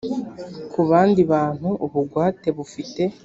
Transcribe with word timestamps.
ku 0.71 0.81
bandi 0.89 1.21
bantu 1.31 1.69
ubugwate 1.85 2.47
bufite 2.57 3.01